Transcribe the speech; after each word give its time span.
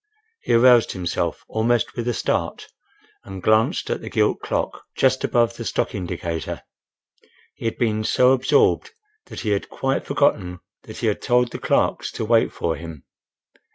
He 0.41 0.53
aroused 0.55 0.93
himself, 0.93 1.45
almost 1.47 1.95
with 1.95 2.07
a 2.07 2.13
start, 2.15 2.69
and 3.23 3.39
glanced 3.43 3.87
at 3.91 4.01
the 4.01 4.09
gilt 4.09 4.39
clock 4.39 4.83
just 4.97 5.23
above 5.23 5.57
the 5.57 5.63
stock 5.63 5.93
indicator. 5.93 6.63
He 7.53 7.65
had 7.65 7.77
been 7.77 8.03
so 8.03 8.31
absorbed 8.31 8.89
that 9.27 9.41
he 9.41 9.49
had 9.51 9.69
quite 9.69 10.07
forgotten 10.07 10.59
that 10.85 10.97
he 10.97 11.05
had 11.05 11.21
told 11.21 11.51
the 11.51 11.59
clerks 11.59 12.11
to 12.13 12.25
wait 12.25 12.51
for 12.51 12.75
him. 12.75 13.03